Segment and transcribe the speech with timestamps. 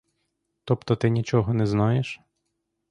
[0.63, 2.19] Тобто ти нічого не знаєш?